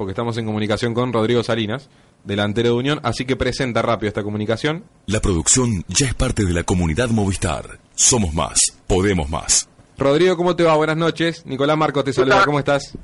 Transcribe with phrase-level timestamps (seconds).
[0.00, 1.90] Porque estamos en comunicación con Rodrigo Salinas
[2.24, 4.82] delantero de Unión, así que presenta rápido esta comunicación.
[5.04, 7.78] La producción ya es parte de la comunidad Movistar.
[7.96, 9.68] Somos más, podemos más.
[9.98, 10.74] Rodrigo, ¿cómo te va?
[10.74, 11.44] Buenas noches.
[11.44, 12.96] Nicolás Marcos te saluda, ¿cómo estás?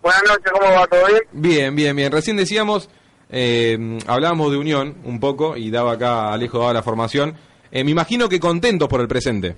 [0.00, 0.86] Buenas noches, ¿cómo va?
[0.86, 1.20] ¿Todo bien?
[1.32, 2.10] Bien, bien, bien.
[2.10, 2.88] Recién decíamos,
[3.28, 7.36] eh, hablábamos de Unión un poco y daba acá, Alejo daba la formación.
[7.70, 9.54] Eh, me imagino que contentos por el presente.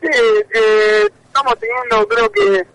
[0.00, 2.73] Sí, eh, estamos teniendo creo que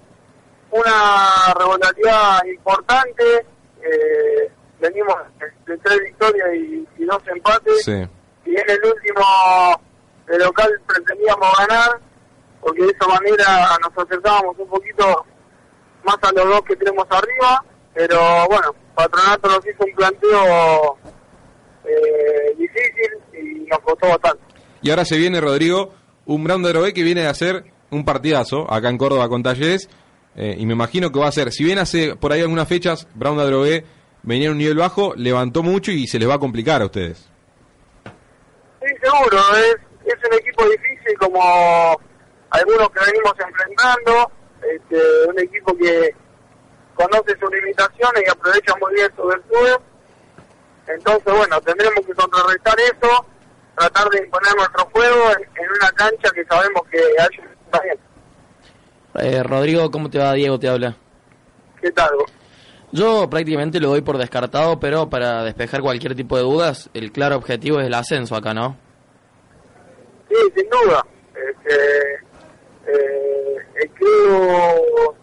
[0.72, 3.24] una regularidad importante
[3.82, 5.16] eh, venimos
[5.66, 7.88] de tres victorias y, dos empates.
[7.88, 9.82] Y en el último
[10.28, 12.00] el local pretendíamos ganar,
[12.62, 15.26] porque de esa manera nos acercábamos un poquito
[16.04, 17.64] más a los dos que tenemos arriba.
[17.94, 20.98] Pero bueno, Patronato nos hizo un planteo
[21.86, 24.44] eh, difícil y nos costó bastante.
[24.82, 25.94] Y ahora se viene, Rodrigo,
[26.26, 29.90] un Brown de que viene a hacer un partidazo acá en Córdoba con Talleres
[30.42, 33.10] eh, y me imagino que va a ser, si bien hace por ahí algunas fechas,
[33.14, 33.84] Brown de
[34.24, 37.30] venía a un nivel bajo, levantó mucho y se les va a complicar a ustedes.
[38.06, 42.00] Sí, seguro, es, es un equipo difícil como
[42.52, 46.16] algunos que venimos enfrentando, este, un equipo que
[46.96, 49.78] conoce sus limitaciones y aprovecha muy bien su virtudes.
[50.88, 53.26] Entonces, bueno, tendremos que contrarrestar eso,
[53.76, 58.09] tratar de imponer nuestro juego en, una cancha que sabemos que hay un bien.
[59.22, 60.34] Eh, Rodrigo, ¿cómo te va?
[60.34, 60.96] Diego te habla.
[61.82, 62.12] ¿Qué tal?
[62.92, 67.36] Yo prácticamente lo doy por descartado, pero para despejar cualquier tipo de dudas, el claro
[67.36, 68.78] objetivo es el ascenso acá, ¿no?
[70.28, 71.06] Sí, sin duda.
[71.36, 72.14] Este,
[72.88, 75.16] eh, el club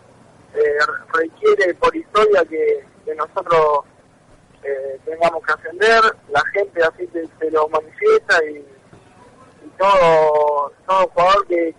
[0.54, 0.78] eh,
[1.12, 2.84] requiere por historia que,
[3.16, 3.84] nosotros
[4.62, 8.65] eh, tengamos que ascender, la gente así se, lo manifiesta y,
[9.78, 11.75] todo, todo jugador que,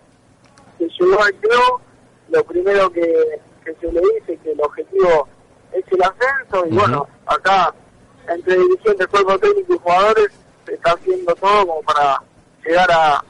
[0.78, 1.81] que llegó al club
[2.38, 3.02] lo primero que,
[3.66, 5.28] se le dice que el objetivo
[5.74, 7.74] es el ascenso y bueno, acá
[8.30, 10.28] entre división de cuerpo técnico y jugadores
[10.66, 12.22] se está haciendo todo como para
[12.64, 13.24] llegar a,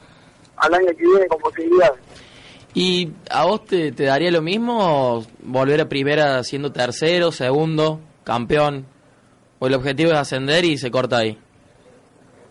[0.56, 2.00] al año que viene con posibilidades.
[2.74, 8.86] ¿Y a vos te, te daría lo mismo volver a primera siendo tercero, segundo, campeón?
[9.58, 11.38] ¿O el objetivo es ascender y se corta ahí?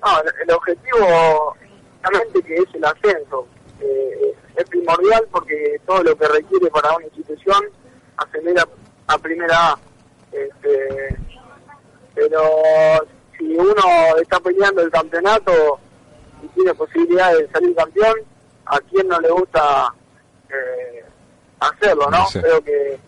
[0.04, 0.12] No,
[0.44, 1.56] el, objetivo,
[2.04, 3.48] obviamente que es el ascenso.
[3.80, 4.27] Eh,
[4.58, 7.64] es primordial porque todo lo que requiere para una institución
[8.18, 8.56] ascender
[9.08, 9.80] a, primera A.
[10.32, 11.16] Este,
[12.16, 12.42] pero
[13.38, 15.80] si uno está peleando el campeonato
[16.42, 18.16] y tiene posibilidad de salir campeón,
[18.66, 19.94] a quien no le gusta
[20.50, 21.06] eh,
[21.60, 22.26] hacerlo, ¿no?
[22.34, 23.00] Creo que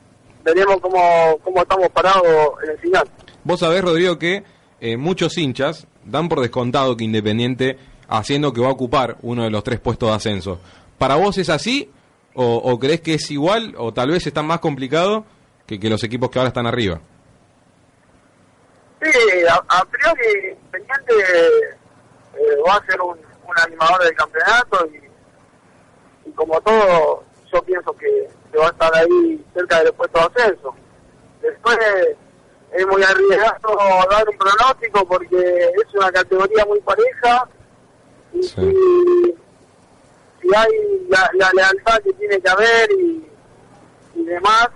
[0.43, 2.27] veremos cómo, cómo estamos parados
[2.63, 3.09] en el final.
[3.43, 4.43] Vos sabés, Rodrigo, que
[4.79, 7.77] eh, muchos hinchas dan por descontado que Independiente
[8.07, 10.59] haciendo que va a ocupar uno de los tres puestos de ascenso.
[10.99, 11.91] ¿Para vos es así?
[12.35, 13.73] O, crees que es igual?
[13.77, 15.25] ¿O tal vez está más complicado
[15.65, 17.01] que, que los equipos que ahora están arriba?
[19.01, 19.09] Sí,
[19.49, 21.13] a, priori Independiente
[22.33, 23.17] eh, va a ser un,
[23.63, 24.87] animador del campeonato
[26.25, 30.75] y, como todo, yo pienso que, va a estar ahí cerca del puesto de ascenso.
[31.41, 31.77] Después
[32.73, 33.75] es muy arriesgado
[34.09, 37.47] dar un pronóstico porque es una categoría muy pareja
[38.33, 39.35] y,
[40.49, 40.69] si hay
[41.09, 43.23] la, lealtad que tiene que haber y,
[44.23, 44.69] demás,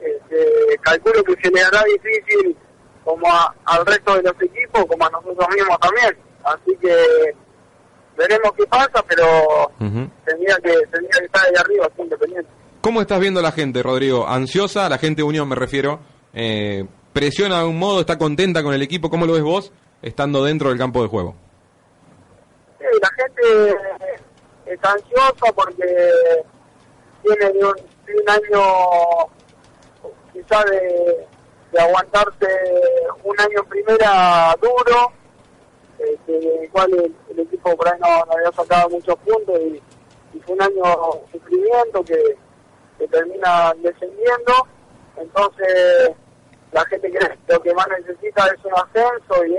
[0.00, 2.56] este, calculo que se le hará difícil
[3.04, 3.26] como
[3.64, 6.16] al resto de los equipos, como a nosotros mismos también.
[6.44, 7.34] Así que
[8.16, 9.70] veremos qué pasa, pero
[10.24, 12.50] tendría, que, tendría que estar ahí arriba, independiente.
[12.80, 14.26] ¿Cómo estás viendo la gente, Rodrigo?
[14.26, 14.88] ¿Ansiosa?
[14.88, 16.00] La gente de Unión me refiero.
[16.32, 18.00] Eh, ¿Presiona de algún modo?
[18.00, 19.10] ¿Está contenta con el equipo?
[19.10, 19.72] ¿Cómo lo ves vos
[20.02, 21.34] estando dentro del campo de juego?
[22.78, 23.76] Sí, la gente
[24.74, 26.12] está ansiosa porque
[27.22, 28.62] tiene un, un año
[30.32, 31.26] quizá de,
[31.72, 32.48] de, aguantarse
[33.24, 35.12] un año en primera duro,
[35.98, 39.82] este, el cual el, equipo por ahí no, había sacado muchos puntos y,
[40.46, 40.84] fue un año
[41.32, 42.36] sufrimiento que,
[42.98, 44.66] que termina descendiendo.
[45.16, 46.12] Entonces,
[46.72, 49.56] la gente cree que lo que más necesita es un ascenso y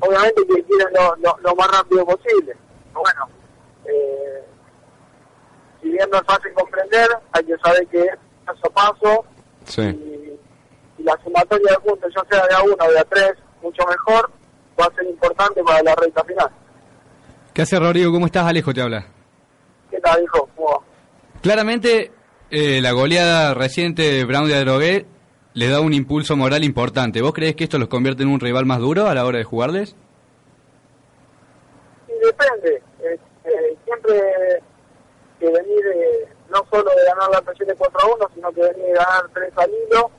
[0.00, 2.56] obviamente que quieren lo, lo, más rápido posible.
[2.94, 3.28] Bueno,
[3.88, 4.44] eh,
[5.82, 9.24] si bien no es fácil comprender, hay que saber que es paso a paso
[10.98, 13.84] y, la sumatoria de puntos, ya sea de a uno o de a tres, mucho
[13.86, 14.30] mejor,
[14.80, 16.50] va a ser importante para la recta final.
[17.52, 18.12] ¿Qué hace Rodrigo?
[18.12, 18.46] ¿Cómo estás?
[18.46, 19.06] Alejo te habla.
[19.90, 20.48] ¿Qué tal, hijo?
[20.56, 20.78] ¿Cómo va?
[21.42, 22.12] Claramente,
[22.50, 25.06] eh, la goleada reciente de Brown de Adrogué
[25.54, 27.22] le da un impulso moral importante.
[27.22, 29.44] ¿Vos crees que esto los convierte en un rival más duro a la hora de
[29.44, 29.96] jugarles?
[32.08, 32.82] Y depende.
[33.00, 34.62] Eh, eh, siempre
[35.38, 38.60] que venir de, no solo de ganar la presión de 4 a 1, sino que
[38.62, 40.10] venir de ganar 3 al hilo,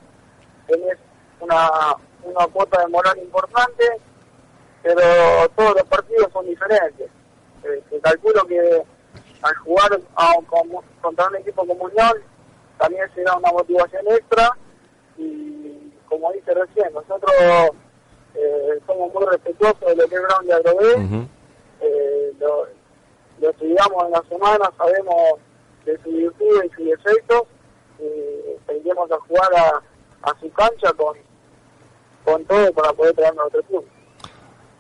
[0.68, 0.98] tenés
[1.40, 1.70] una,
[2.24, 3.84] una cuota de moral importante,
[4.84, 5.02] pero
[5.56, 7.10] todos los partidos son diferentes.
[7.64, 8.84] Eh, calculo que
[9.42, 12.14] al jugar a, como- contra un equipo como Unión
[12.78, 14.52] también se da una motivación extra
[15.18, 17.32] y como dice recién, nosotros
[18.36, 21.28] eh, somos muy respetuosos de lo que es Brown de Agrobé, Ujú.
[21.82, 22.68] eh, lo,
[23.42, 25.40] lo estudiamos en la semana, sabemos
[25.86, 27.44] de su virtud y sus defectos
[28.00, 31.18] y tendremos a jugar a, a su cancha con,
[32.24, 33.88] con todo para poder traernos otro punto.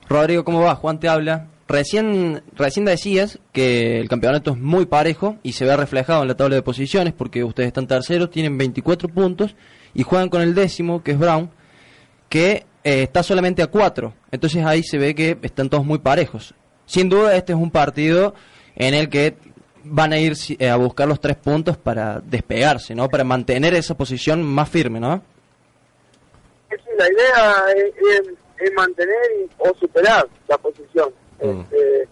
[0.09, 0.75] Rodrigo, ¿cómo va?
[0.75, 1.48] Juan te habla.
[1.68, 6.38] Recién, recién decías que el campeonato es muy parejo y se ve reflejado en la
[6.38, 9.56] tabla de posiciones porque ustedes están terceros, tienen 24 puntos
[9.94, 11.51] y juegan con el décimo, que es Brown,
[12.30, 14.13] que eh, está solamente a 4.
[14.31, 16.53] Entonces ahí se ve que están todos muy parejos.
[16.88, 18.34] Sin duda este es un partido
[18.75, 19.36] en el que
[19.84, 23.07] van a ir eh, a buscar los tres puntos para despegarse, ¿no?
[23.10, 25.22] Para mantener esa posición más firme, ¿no?
[26.98, 31.10] La idea es, es- es mantener y- o superar la posición.
[31.42, 31.62] Mm.
[31.62, 32.07] Este,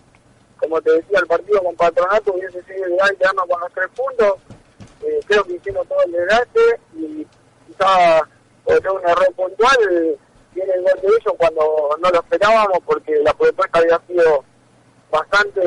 [0.59, 4.33] como te decía, el partido con Patronato hubiese sido ideal quedarnos con los tres puntos.
[5.03, 6.59] Eh, creo que hicimos todo el desgaste
[6.97, 7.25] y
[7.67, 8.21] quizá
[8.63, 9.77] por ser un error puntual
[10.53, 14.43] viene el gol de ellos cuando no lo esperábamos porque la propuesta había sido
[15.15, 15.61] bastante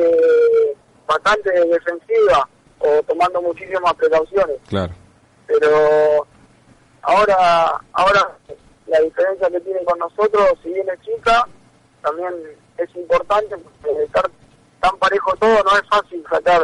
[1.07, 2.47] bastante defensiva
[2.79, 4.93] o tomando muchísimas precauciones Claro.
[5.47, 6.27] pero
[7.01, 8.37] ahora ahora
[8.87, 11.45] la diferencia que tienen con nosotros si bien es chica
[12.01, 12.33] también
[12.77, 14.29] es importante porque estar
[14.81, 16.61] tan parejo todo no es fácil sacar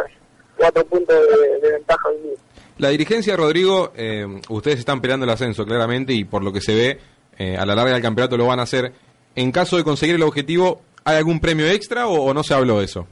[0.58, 2.38] cuatro puntos de, de ventaja hoy día.
[2.78, 6.74] La dirigencia, Rodrigo, eh, ustedes están peleando el ascenso claramente y por lo que se
[6.76, 7.00] ve,
[7.38, 8.94] eh, a la larga del campeonato lo van a hacer.
[9.36, 12.80] En caso de conseguir el objetivo, ¿hay algún premio extra o, o no se habló
[12.80, 13.08] de eso?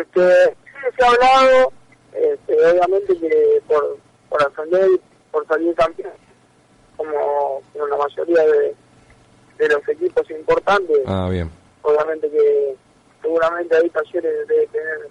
[0.00, 1.72] Este, sí se ha hablado
[2.12, 3.98] este, obviamente que por,
[4.28, 4.88] por ascender
[5.30, 6.12] por salir campeón
[6.96, 8.74] como, como la mayoría de,
[9.58, 11.50] de los equipos importantes Ah, bien.
[11.82, 12.74] obviamente que
[13.22, 15.08] seguramente ahí talleres debe tener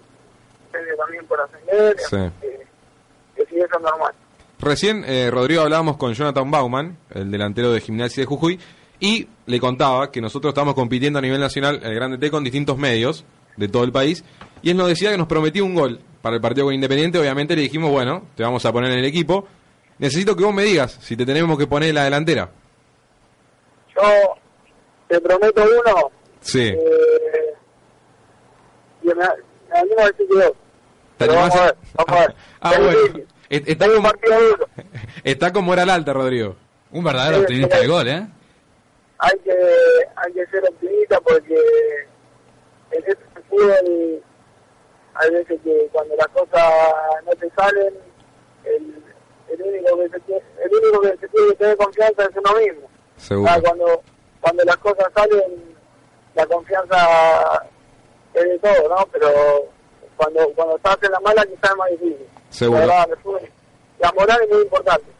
[0.70, 2.16] premio también por ascender Sí.
[2.46, 2.66] eh,
[3.36, 4.12] que sí eso es normal
[4.60, 8.58] Recién, eh, Rodrigo, hablábamos con Jonathan Bauman, el delantero de Gimnasia de Jujuy,
[9.00, 12.76] y le contaba que nosotros estamos compitiendo a nivel nacional, el Grande T, con distintos
[12.78, 13.24] medios
[13.56, 14.24] de todo el país,
[14.62, 17.18] y él nos decía que nos prometía un gol para el partido con Independiente.
[17.18, 19.46] Obviamente le dijimos, bueno, te vamos a poner en el equipo.
[19.98, 22.50] Necesito que vos me digas si te tenemos que poner en la delantera.
[23.94, 24.02] yo
[25.08, 26.10] te prometo uno
[26.40, 26.60] Sí.
[26.68, 26.76] eh,
[29.02, 30.52] y me, me animo a decir que dos
[31.16, 32.98] ¿Te pero animás vamos a ver vamos a ver Ah, Es bueno.
[33.00, 33.26] difícil.
[33.50, 34.10] Está como,
[35.24, 36.54] está como era alta, Rodrigo.
[36.92, 37.82] Un verdadero optimista sí.
[37.82, 38.26] del gol, ¿eh?
[39.18, 39.52] Hay que
[40.16, 41.56] hay que ser optimista porque
[42.90, 44.22] en este fútbol
[45.14, 46.72] hay veces que cuando las cosas
[47.26, 47.94] no te salen
[48.64, 49.02] el,
[49.48, 52.60] el único que se tiene, el único que se tiene que tener confianza es uno
[52.60, 53.50] mismo Seguro.
[53.50, 54.02] Ah, cuando
[54.40, 55.76] cuando las cosas salen
[56.34, 57.66] la confianza
[58.34, 59.28] es de todo no pero
[60.16, 62.80] cuando cuando estás en la mala quizás es más difícil Seguro.
[62.80, 63.08] Verdad,
[63.98, 65.17] la moral es muy importante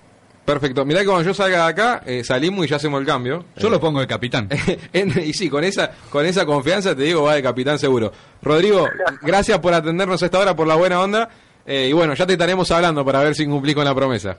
[0.49, 0.83] Perfecto.
[0.87, 3.45] Mirá que cuando yo salga de acá, eh, salimos y ya hacemos el cambio.
[3.59, 4.49] Yo Eh, lo pongo de capitán.
[4.95, 8.11] En- y sí, con esa, con esa confianza te digo, va de capitán seguro.
[8.41, 8.89] Rodrigo,
[9.21, 11.29] gracias por atendernos a esta hora, por la buena onda.
[11.67, 14.39] eh, y bueno, ya te estaremos hablando para ver si cumplís con la promesa.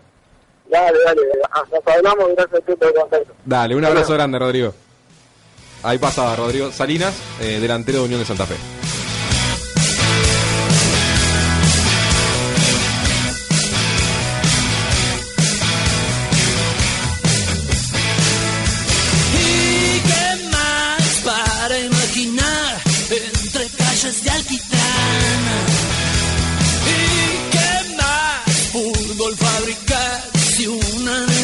[0.71, 1.21] dale dale
[1.71, 4.73] nos hablamos gracias a ti por Dale, un abrazo grande, Rodrigo.
[5.83, 8.55] Ahí pasaba Rodrigo Salinas, eh, delantero de Unión de Santa Fe.
[30.59, 31.38] si una